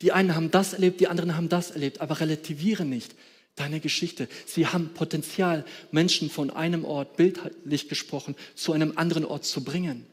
[0.00, 3.14] Die einen haben das erlebt, die anderen haben das erlebt, aber relativiere nicht
[3.56, 4.28] deine Geschichte.
[4.46, 10.06] Sie haben Potenzial, Menschen von einem Ort, bildlich gesprochen, zu einem anderen Ort zu bringen.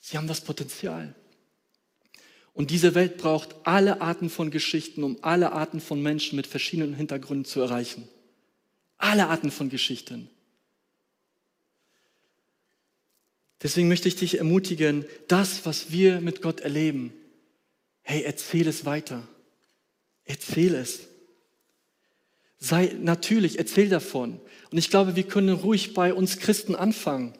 [0.00, 1.14] Sie haben das Potenzial.
[2.54, 6.94] Und diese Welt braucht alle Arten von Geschichten, um alle Arten von Menschen mit verschiedenen
[6.94, 8.08] Hintergründen zu erreichen.
[8.96, 10.30] Alle Arten von Geschichten.
[13.62, 17.12] Deswegen möchte ich dich ermutigen, das, was wir mit Gott erleben,
[18.02, 19.26] hey, erzähl es weiter.
[20.24, 21.08] Erzähl es.
[22.58, 24.40] Sei natürlich, erzähl davon.
[24.70, 27.34] Und ich glaube, wir können ruhig bei uns Christen anfangen.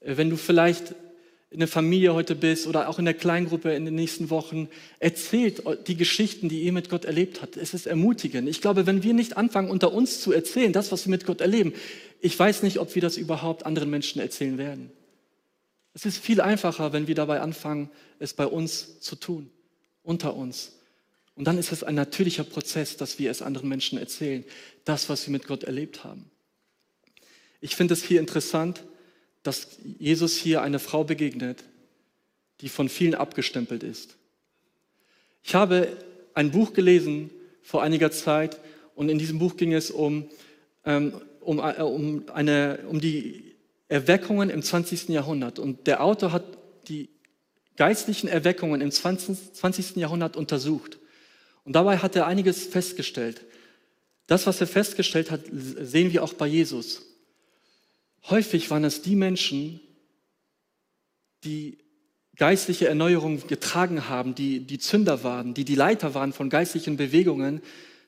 [0.00, 0.94] Äh, wenn du vielleicht
[1.50, 5.62] in der Familie heute bist oder auch in der Kleingruppe in den nächsten Wochen, erzählt
[5.86, 7.56] die Geschichten, die ihr mit Gott erlebt habt.
[7.56, 8.48] Es ist ermutigend.
[8.48, 11.40] Ich glaube, wenn wir nicht anfangen, unter uns zu erzählen, das, was wir mit Gott
[11.40, 11.72] erleben,
[12.20, 14.90] ich weiß nicht, ob wir das überhaupt anderen Menschen erzählen werden.
[15.94, 19.50] Es ist viel einfacher, wenn wir dabei anfangen, es bei uns zu tun,
[20.02, 20.72] unter uns.
[21.34, 24.44] Und dann ist es ein natürlicher Prozess, dass wir es anderen Menschen erzählen,
[24.84, 26.30] das, was wir mit Gott erlebt haben.
[27.60, 28.84] Ich finde es hier interessant,
[29.42, 31.64] dass Jesus hier eine Frau begegnet,
[32.60, 34.16] die von vielen abgestempelt ist.
[35.42, 35.96] Ich habe
[36.34, 37.30] ein Buch gelesen
[37.62, 38.60] vor einiger Zeit
[38.94, 40.28] und in diesem Buch ging es um,
[40.84, 43.56] ähm, um, äh, um, eine, um die
[43.88, 45.08] Erweckungen im 20.
[45.08, 45.58] Jahrhundert.
[45.58, 46.44] Und der Autor hat
[46.88, 47.08] die
[47.76, 49.54] geistlichen Erweckungen im 20.
[49.54, 49.96] 20.
[49.96, 50.98] Jahrhundert untersucht.
[51.64, 53.44] Und dabei hat er einiges festgestellt.
[54.26, 57.02] Das, was er festgestellt hat, sehen wir auch bei Jesus.
[58.24, 59.80] Häufig waren es die Menschen,
[61.44, 61.78] die
[62.36, 67.62] geistliche Erneuerung getragen haben, die die Zünder waren, die die Leiter waren von geistlichen Bewegungen.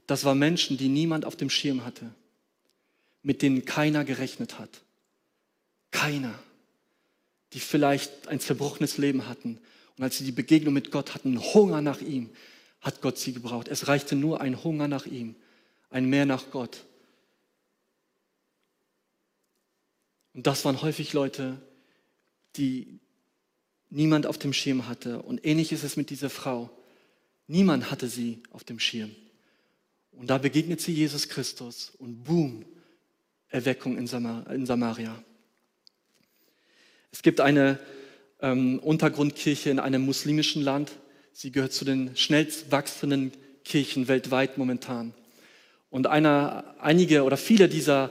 [0.06, 2.14] Das waren Menschen, die niemand auf dem Schirm hatte,
[3.22, 4.82] mit denen keiner gerechnet hat.
[5.90, 6.38] Keiner.
[7.52, 9.58] Die vielleicht ein zerbrochenes Leben hatten
[10.00, 12.30] und als sie die Begegnung mit Gott hatten, Hunger nach ihm,
[12.80, 13.68] hat Gott sie gebraucht.
[13.68, 15.34] Es reichte nur ein Hunger nach ihm,
[15.90, 16.84] ein Mehr nach Gott.
[20.34, 21.60] Und das waren häufig Leute,
[22.56, 23.00] die
[23.88, 25.22] niemand auf dem Schirm hatte.
[25.22, 26.70] Und ähnlich ist es mit dieser Frau.
[27.46, 29.14] Niemand hatte sie auf dem Schirm.
[30.12, 32.64] Und da begegnet sie Jesus Christus und boom,
[33.48, 35.22] Erweckung in, Samar in Samaria.
[37.10, 37.80] Es gibt eine
[38.40, 40.92] ähm, Untergrundkirche in einem muslimischen Land,
[41.32, 43.32] Sie gehört zu den schnellst wachsenden
[43.64, 45.14] Kirchen weltweit momentan.
[45.88, 48.10] Und einer, einige oder viele dieser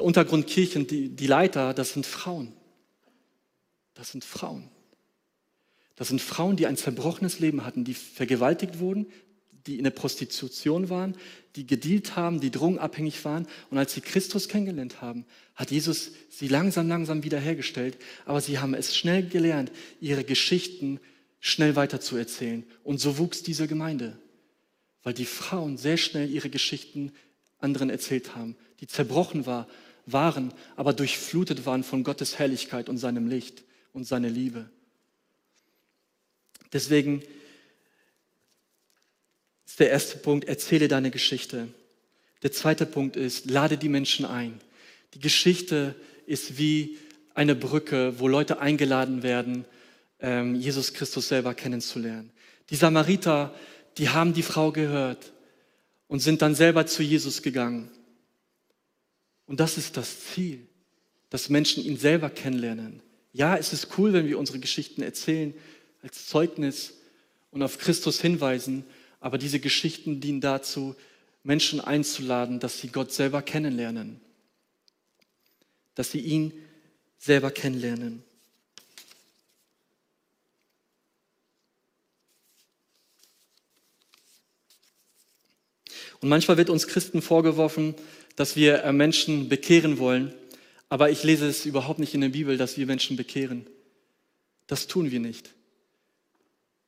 [0.00, 2.52] Untergrundkirchen, die, die Leiter, das sind Frauen.
[3.94, 4.68] Das sind Frauen.
[5.96, 9.06] Das sind Frauen, die ein zerbrochenes Leben hatten, die vergewaltigt wurden,
[9.66, 11.16] die in der Prostitution waren,
[11.56, 13.46] die gedealt haben, die drogenabhängig waren.
[13.70, 17.96] Und als sie Christus kennengelernt haben, hat Jesus sie langsam, langsam wiederhergestellt.
[18.26, 21.00] Aber sie haben es schnell gelernt, ihre Geschichten
[21.40, 22.64] schnell weiterzuerzählen.
[22.84, 24.18] Und so wuchs diese Gemeinde,
[25.02, 27.12] weil die Frauen sehr schnell ihre Geschichten
[27.58, 29.66] anderen erzählt haben, die zerbrochen war,
[30.06, 34.70] waren, aber durchflutet waren von Gottes Herrlichkeit und seinem Licht und seiner Liebe.
[36.72, 37.22] Deswegen
[39.66, 41.68] ist der erste Punkt, erzähle deine Geschichte.
[42.42, 44.60] Der zweite Punkt ist, lade die Menschen ein.
[45.14, 45.94] Die Geschichte
[46.26, 46.98] ist wie
[47.34, 49.64] eine Brücke, wo Leute eingeladen werden,
[50.20, 52.30] ähm, Jesus Christus selber kennenzulernen.
[52.70, 53.54] Die Samariter,
[53.98, 55.32] die haben die Frau gehört
[56.08, 57.90] und sind dann selber zu Jesus gegangen.
[59.46, 60.66] Und das ist das Ziel,
[61.30, 63.02] dass Menschen ihn selber kennenlernen.
[63.32, 65.54] Ja, es ist cool, wenn wir unsere Geschichten erzählen
[66.02, 66.94] als Zeugnis
[67.50, 68.84] und auf Christus hinweisen,
[69.20, 70.94] aber diese Geschichten dienen dazu,
[71.42, 74.20] Menschen einzuladen, dass sie Gott selber kennenlernen,
[75.94, 76.52] dass sie ihn
[77.18, 78.24] selber kennenlernen.
[86.20, 87.94] Und manchmal wird uns Christen vorgeworfen,
[88.36, 90.32] dass wir äh, Menschen bekehren wollen.
[90.88, 93.66] Aber ich lese es überhaupt nicht in der Bibel, dass wir Menschen bekehren.
[94.66, 95.50] Das tun wir nicht.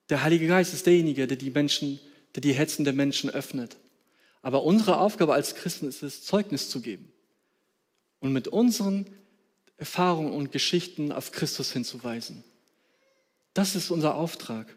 [0.09, 1.99] Der Heilige Geist ist derjenige, der die Menschen,
[2.35, 3.77] der die Herzen der Menschen öffnet.
[4.43, 7.13] Aber unsere Aufgabe als Christen ist es, Zeugnis zu geben.
[8.21, 9.07] Und mit unseren
[9.77, 12.45] Erfahrungen und Geschichten auf Christus hinzuweisen.
[13.55, 14.77] Das ist unser Auftrag.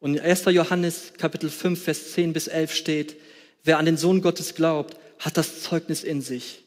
[0.00, 0.44] Und in 1.
[0.46, 3.16] Johannes Kapitel 5, Vers 10 bis 11 steht,
[3.64, 6.64] wer an den Sohn Gottes glaubt, hat das Zeugnis in sich.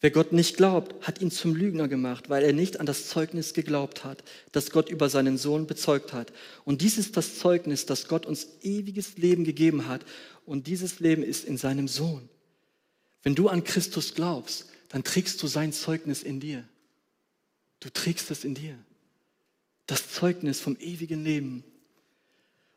[0.00, 3.52] Wer Gott nicht glaubt, hat ihn zum Lügner gemacht, weil er nicht an das Zeugnis
[3.52, 6.32] geglaubt hat, das Gott über seinen Sohn bezeugt hat.
[6.64, 10.06] Und dies ist das Zeugnis, dass Gott uns ewiges Leben gegeben hat.
[10.46, 12.30] Und dieses Leben ist in seinem Sohn.
[13.22, 16.66] Wenn du an Christus glaubst, dann trägst du sein Zeugnis in dir.
[17.80, 18.78] Du trägst es in dir.
[19.86, 21.62] Das Zeugnis vom ewigen Leben.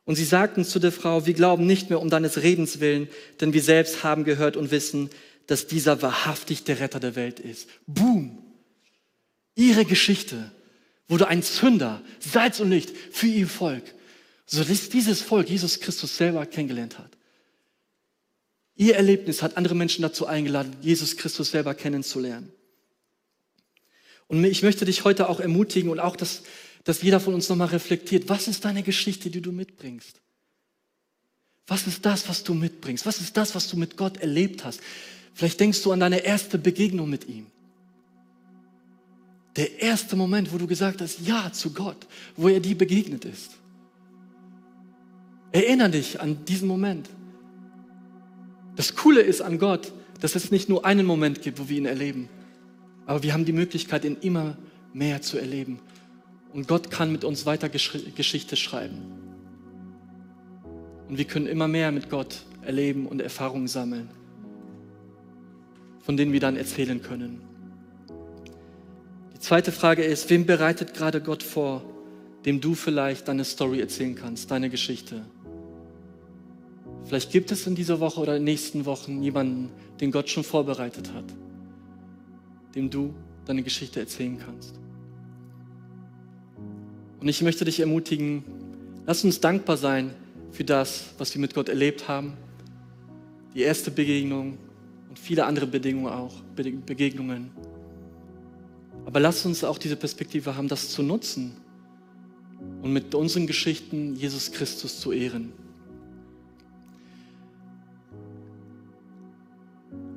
[0.05, 3.07] Und sie sagten zu der Frau, wir glauben nicht mehr um deines Redens willen,
[3.39, 5.09] denn wir selbst haben gehört und wissen,
[5.47, 7.69] dass dieser wahrhaftig der Retter der Welt ist.
[7.87, 8.43] Boom!
[9.55, 10.51] Ihre Geschichte
[11.07, 13.83] wurde ein Zünder, Salz und Licht für ihr Volk,
[14.45, 17.11] so dass dieses Volk Jesus Christus selber kennengelernt hat.
[18.75, 22.51] Ihr Erlebnis hat andere Menschen dazu eingeladen, Jesus Christus selber kennenzulernen.
[24.27, 26.41] Und ich möchte dich heute auch ermutigen und auch, dass,
[26.83, 30.21] dass jeder von uns nochmal reflektiert, was ist deine Geschichte, die du mitbringst?
[31.67, 33.05] Was ist das, was du mitbringst?
[33.05, 34.81] Was ist das, was du mit Gott erlebt hast?
[35.33, 37.47] Vielleicht denkst du an deine erste Begegnung mit ihm.
[39.55, 43.51] Der erste Moment, wo du gesagt hast, ja zu Gott, wo er dir begegnet ist.
[45.51, 47.09] Erinner dich an diesen Moment.
[48.75, 51.85] Das Coole ist an Gott, dass es nicht nur einen Moment gibt, wo wir ihn
[51.85, 52.29] erleben,
[53.05, 54.57] aber wir haben die Möglichkeit, ihn immer
[54.93, 55.79] mehr zu erleben.
[56.53, 59.01] Und Gott kann mit uns weiter Geschichte schreiben.
[61.09, 64.09] Und wir können immer mehr mit Gott erleben und Erfahrungen sammeln
[66.03, 67.41] von denen wir dann erzählen können.
[69.33, 71.83] Die zweite Frage ist, wem bereitet gerade Gott vor,
[72.45, 75.25] dem du vielleicht deine Story erzählen kannst, deine Geschichte?
[77.05, 80.43] Vielleicht gibt es in dieser Woche oder in den nächsten Wochen jemanden, den Gott schon
[80.43, 81.25] vorbereitet hat,
[82.75, 83.13] dem du
[83.45, 84.82] deine Geschichte erzählen kannst.
[87.23, 88.43] Und ich möchte dich ermutigen,
[89.05, 90.13] lass uns dankbar sein
[90.51, 92.33] für das, was wir mit Gott erlebt haben.
[93.55, 94.57] Die erste Begegnung,
[95.07, 97.49] und viele andere Bedingungen auch, Begegnungen.
[99.05, 101.55] Aber lasst uns auch diese Perspektive haben, das zu nutzen
[102.81, 105.53] und mit unseren Geschichten Jesus Christus zu ehren.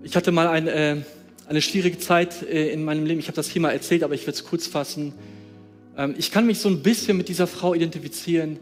[0.03, 0.97] Ich hatte mal ein, äh,
[1.47, 3.21] eine schwierige Zeit äh, in meinem Leben.
[3.21, 5.15] Ich habe das hier mal erzählt, aber ich werde es kurz fassen.
[5.97, 8.59] Ähm, ich kann mich so ein bisschen mit dieser Frau identifizieren,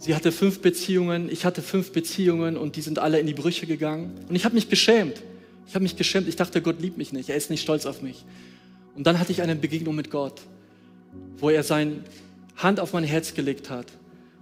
[0.00, 3.66] Sie hatte fünf Beziehungen, ich hatte fünf Beziehungen und die sind alle in die Brüche
[3.66, 4.12] gegangen.
[4.28, 5.20] Und ich habe mich geschämt.
[5.66, 6.28] Ich habe mich geschämt.
[6.28, 7.28] Ich dachte, Gott liebt mich nicht.
[7.28, 8.24] Er ist nicht stolz auf mich.
[8.94, 10.40] Und dann hatte ich eine Begegnung mit Gott,
[11.38, 11.96] wo er seine
[12.56, 13.86] Hand auf mein Herz gelegt hat.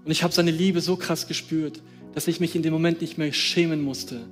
[0.05, 1.81] Und ich habe seine Liebe so krass gespürt,
[2.15, 4.27] dass ich mich in dem Moment nicht mehr schämen musste.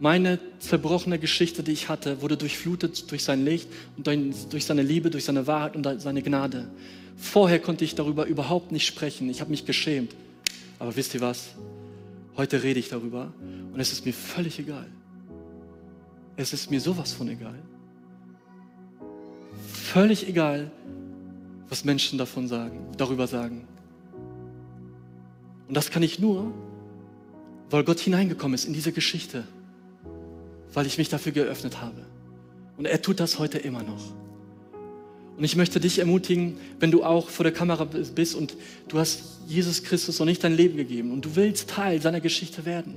[0.00, 5.10] Meine zerbrochene Geschichte, die ich hatte, wurde durchflutet durch sein Licht und durch seine Liebe,
[5.10, 6.70] durch seine Wahrheit und seine Gnade.
[7.16, 9.28] Vorher konnte ich darüber überhaupt nicht sprechen.
[9.28, 10.14] Ich habe mich geschämt.
[10.78, 11.48] Aber wisst ihr was?
[12.36, 13.32] Heute rede ich darüber
[13.72, 14.86] und es ist mir völlig egal.
[16.36, 17.58] Es ist mir sowas von egal.
[19.72, 20.70] Völlig egal,
[21.68, 23.66] was Menschen davon sagen, darüber sagen.
[25.66, 26.54] Und das kann ich nur,
[27.70, 29.42] weil Gott hineingekommen ist in diese Geschichte,
[30.74, 32.04] weil ich mich dafür geöffnet habe.
[32.76, 34.12] Und er tut das heute immer noch.
[35.36, 38.56] Und ich möchte dich ermutigen, wenn du auch vor der Kamera bist und
[38.88, 42.64] du hast Jesus Christus noch nicht dein Leben gegeben und du willst Teil seiner Geschichte
[42.64, 42.94] werden.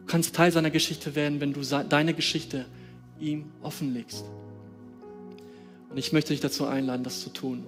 [0.00, 2.66] Du kannst Teil seiner Geschichte werden, wenn du deine Geschichte
[3.20, 4.24] ihm offenlegst.
[5.88, 7.64] Und ich möchte dich dazu einladen, das zu tun.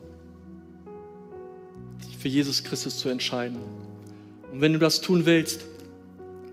[2.05, 3.59] Dich für Jesus Christus zu entscheiden.
[4.53, 5.65] Und wenn du das tun willst,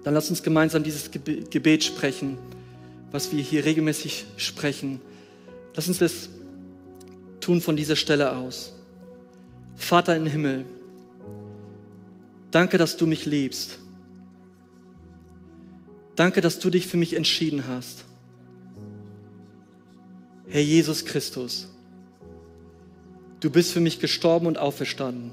[0.03, 2.37] dann lass uns gemeinsam dieses Gebet sprechen,
[3.11, 4.99] was wir hier regelmäßig sprechen.
[5.75, 6.29] Lass uns das
[7.39, 8.73] tun von dieser Stelle aus.
[9.75, 10.65] Vater im Himmel,
[12.51, 13.79] danke, dass du mich liebst.
[16.15, 18.05] Danke, dass du dich für mich entschieden hast.
[20.47, 21.67] Herr Jesus Christus,
[23.39, 25.31] du bist für mich gestorben und auferstanden.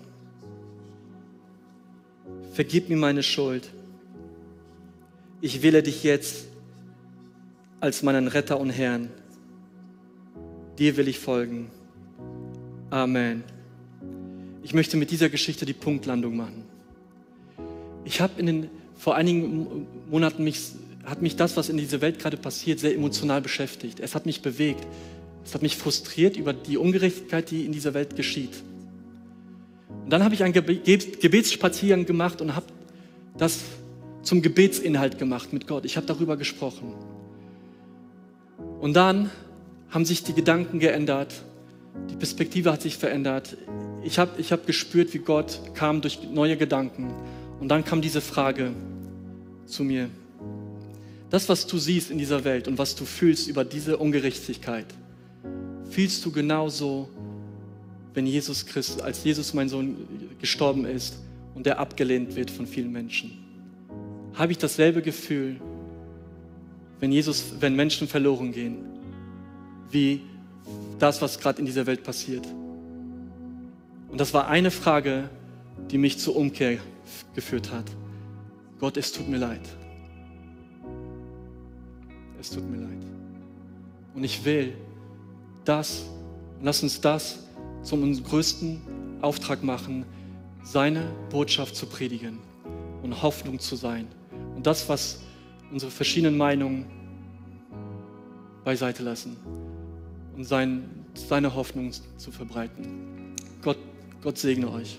[2.55, 3.69] Vergib mir meine Schuld.
[5.43, 6.47] Ich wähle dich jetzt
[7.81, 9.09] als meinen Retter und Herrn.
[10.79, 11.71] Dir will ich folgen.
[12.91, 13.43] Amen.
[14.63, 16.65] Ich möchte mit dieser Geschichte die Punktlandung machen.
[18.05, 20.73] Ich habe in den vor einigen Monaten mich
[21.05, 24.01] hat mich das, was in dieser Welt gerade passiert, sehr emotional beschäftigt.
[24.01, 24.87] Es hat mich bewegt.
[25.43, 28.63] Es hat mich frustriert über die Ungerechtigkeit, die in dieser Welt geschieht.
[30.05, 32.67] Und dann habe ich einen Gebetsspaziergang gemacht und habe
[33.39, 33.61] das
[34.23, 35.85] zum Gebetsinhalt gemacht mit Gott.
[35.85, 36.95] Ich habe darüber gesprochen.
[38.81, 39.31] Und dann
[39.91, 41.43] haben sich die Gedanken geändert,
[42.11, 43.57] die Perspektive hat sich verändert.
[44.03, 47.13] Ich habe ich hab gespürt, wie Gott kam durch neue Gedanken.
[47.61, 48.73] Und dann kam diese Frage
[49.67, 50.09] zu mir.
[51.29, 54.87] Das, was du siehst in dieser Welt und was du fühlst über diese Ungerechtigkeit,
[55.91, 57.09] fühlst du genauso,
[58.15, 59.97] wenn Jesus Christus, als Jesus mein Sohn
[60.41, 61.17] gestorben ist
[61.55, 63.40] und er abgelehnt wird von vielen Menschen?
[64.35, 65.61] Habe ich dasselbe Gefühl,
[67.01, 68.85] wenn Jesus, wenn Menschen verloren gehen,
[69.91, 70.23] wie
[70.99, 72.47] das, was gerade in dieser Welt passiert?
[74.09, 75.31] Und das war eine Frage,
[75.91, 76.79] die mich zur Umkehr
[77.35, 77.85] geführt hat.
[78.79, 79.61] Gott, es tut mir leid.
[82.41, 83.05] Es tut mir leid.
[84.15, 84.75] Und ich will
[85.65, 86.05] das,
[86.63, 87.41] lass uns das
[87.83, 88.81] zum größten
[89.21, 90.05] Auftrag machen,
[90.63, 92.39] seine Botschaft zu predigen
[93.03, 94.07] und Hoffnung zu sein.
[94.61, 95.21] Und das, was
[95.73, 96.85] unsere verschiedenen Meinungen
[98.63, 99.39] beiseite lassen
[100.37, 103.37] und sein, seine Hoffnung zu verbreiten.
[103.63, 103.79] Gott,
[104.21, 104.99] Gott segne euch.